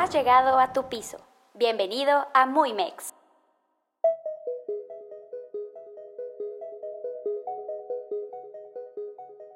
Has 0.00 0.14
llegado 0.14 0.60
a 0.60 0.72
tu 0.72 0.88
piso. 0.88 1.18
Bienvenido 1.54 2.28
a 2.32 2.46
Muy 2.46 2.72
Mex. 2.72 3.12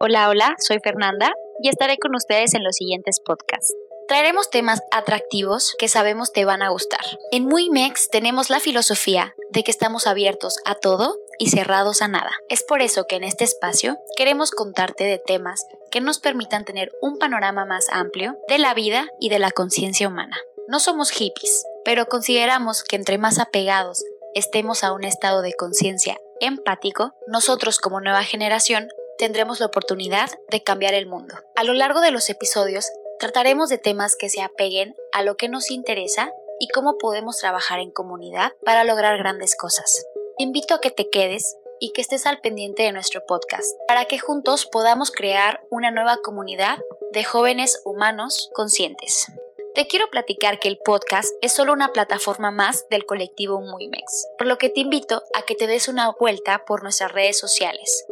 Hola, 0.00 0.28
hola, 0.28 0.56
soy 0.58 0.78
Fernanda 0.82 1.32
y 1.62 1.68
estaré 1.68 1.96
con 1.96 2.16
ustedes 2.16 2.54
en 2.54 2.64
los 2.64 2.74
siguientes 2.74 3.20
podcasts. 3.24 3.72
Traeremos 4.08 4.50
temas 4.50 4.82
atractivos 4.90 5.76
que 5.78 5.86
sabemos 5.86 6.32
te 6.32 6.44
van 6.44 6.62
a 6.62 6.70
gustar. 6.70 7.04
En 7.30 7.46
Muy 7.46 7.70
Mex 7.70 8.10
tenemos 8.10 8.50
la 8.50 8.58
filosofía 8.58 9.36
de 9.50 9.62
que 9.62 9.70
estamos 9.70 10.08
abiertos 10.08 10.56
a 10.64 10.74
todo 10.74 11.18
y 11.38 11.50
cerrados 11.50 12.02
a 12.02 12.08
nada. 12.08 12.32
Es 12.48 12.64
por 12.64 12.82
eso 12.82 13.04
que 13.08 13.14
en 13.14 13.22
este 13.22 13.44
espacio 13.44 13.96
queremos 14.16 14.50
contarte 14.50 15.04
de 15.04 15.18
temas 15.18 15.64
que 15.92 16.00
nos 16.00 16.18
permitan 16.18 16.64
tener 16.64 16.90
un 17.00 17.18
panorama 17.18 17.64
más 17.64 17.86
amplio 17.92 18.36
de 18.48 18.58
la 18.58 18.74
vida 18.74 19.06
y 19.20 19.28
de 19.28 19.38
la 19.38 19.52
conciencia 19.52 20.08
humana. 20.08 20.36
No 20.66 20.80
somos 20.80 21.10
hippies, 21.10 21.64
pero 21.84 22.06
consideramos 22.06 22.82
que 22.82 22.96
entre 22.96 23.18
más 23.18 23.38
apegados 23.38 24.02
estemos 24.34 24.82
a 24.82 24.92
un 24.92 25.04
estado 25.04 25.42
de 25.42 25.52
conciencia 25.52 26.18
empático, 26.40 27.14
nosotros 27.28 27.78
como 27.78 28.00
nueva 28.00 28.24
generación 28.24 28.88
tendremos 29.18 29.60
la 29.60 29.66
oportunidad 29.66 30.30
de 30.50 30.62
cambiar 30.62 30.94
el 30.94 31.06
mundo. 31.06 31.34
A 31.54 31.62
lo 31.62 31.74
largo 31.74 32.00
de 32.00 32.10
los 32.10 32.28
episodios 32.30 32.90
trataremos 33.20 33.68
de 33.68 33.78
temas 33.78 34.16
que 34.16 34.30
se 34.30 34.42
apeguen 34.42 34.96
a 35.12 35.22
lo 35.22 35.36
que 35.36 35.48
nos 35.48 35.70
interesa 35.70 36.32
y 36.58 36.68
cómo 36.68 36.96
podemos 36.98 37.36
trabajar 37.36 37.80
en 37.80 37.90
comunidad 37.90 38.52
para 38.64 38.84
lograr 38.84 39.18
grandes 39.18 39.56
cosas. 39.56 40.04
invito 40.38 40.74
a 40.74 40.80
que 40.80 40.90
te 40.90 41.10
quedes 41.10 41.56
y 41.82 41.90
que 41.90 42.00
estés 42.00 42.26
al 42.26 42.40
pendiente 42.40 42.84
de 42.84 42.92
nuestro 42.92 43.26
podcast 43.26 43.68
para 43.88 44.04
que 44.04 44.20
juntos 44.20 44.66
podamos 44.66 45.10
crear 45.10 45.66
una 45.68 45.90
nueva 45.90 46.18
comunidad 46.18 46.78
de 47.10 47.24
jóvenes 47.24 47.82
humanos 47.84 48.50
conscientes. 48.54 49.26
Te 49.74 49.88
quiero 49.88 50.08
platicar 50.08 50.60
que 50.60 50.68
el 50.68 50.78
podcast 50.78 51.28
es 51.42 51.52
solo 51.52 51.72
una 51.72 51.92
plataforma 51.92 52.52
más 52.52 52.86
del 52.88 53.04
colectivo 53.04 53.60
Muymex, 53.60 54.28
por 54.38 54.46
lo 54.46 54.58
que 54.58 54.68
te 54.68 54.78
invito 54.78 55.24
a 55.34 55.42
que 55.42 55.56
te 55.56 55.66
des 55.66 55.88
una 55.88 56.12
vuelta 56.12 56.64
por 56.64 56.84
nuestras 56.84 57.10
redes 57.10 57.36
sociales. 57.36 58.06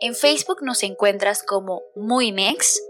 En 0.00 0.14
Facebook 0.14 0.62
nos 0.62 0.82
encuentras 0.82 1.42
como 1.42 1.82
Muymex, 1.94 2.82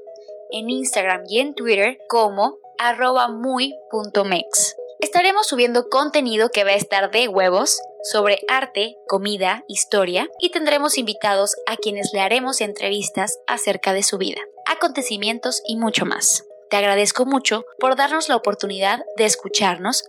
en 0.52 0.70
Instagram 0.70 1.25
y 1.27 1.41
en 1.41 1.56
Twitter 1.56 1.98
como 2.08 2.60
arroba 2.78 3.27
muy.mex. 3.27 4.77
Estaremos 5.12 5.46
subiendo 5.46 5.91
contenido 5.91 6.48
que 6.48 6.64
va 6.64 6.70
a 6.70 6.74
estar 6.74 7.10
de 7.10 7.28
huevos 7.28 7.78
sobre 8.02 8.41
arte, 8.48 8.96
comida, 9.06 9.62
historia 9.69 10.30
y 10.41 10.48
tendremos 10.48 10.96
invitados 10.96 11.54
a 11.66 11.77
quienes 11.77 12.14
le 12.14 12.20
haremos 12.20 12.62
entrevistas 12.62 13.38
acerca 13.46 13.92
de 13.92 14.04
su 14.04 14.16
vida, 14.16 14.41
acontecimientos 14.64 15.60
y 15.66 15.77
mucho 15.77 16.06
más. 16.06 16.46
Te 16.70 16.78
agradezco 16.78 17.27
mucho 17.27 17.66
por 17.78 17.94
darnos 17.94 18.30
la 18.30 18.36
oportunidad 18.36 19.04
de 19.19 19.27
escucharnos 19.27 20.04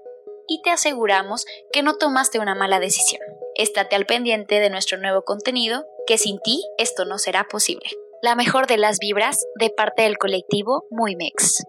y 0.47 0.61
te 0.61 0.69
aseguramos 0.69 1.45
que 1.73 1.83
no 1.83 1.97
tomaste 1.97 2.39
una 2.39 2.55
mala 2.55 2.79
decisión. 2.79 3.21
Estate 3.55 3.97
al 3.97 4.05
pendiente 4.05 4.61
de 4.61 4.69
nuestro 4.69 4.97
nuevo 4.99 5.23
contenido, 5.23 5.85
que 6.07 6.17
sin 6.17 6.39
ti 6.39 6.63
esto 6.77 7.03
no 7.03 7.17
será 7.17 7.49
posible. 7.49 7.89
La 8.21 8.35
mejor 8.35 8.67
de 8.67 8.77
las 8.77 8.99
vibras 8.99 9.45
de 9.59 9.69
parte 9.69 10.03
del 10.03 10.17
colectivo 10.17 10.85
Muy 10.89 11.17
Mex. 11.17 11.65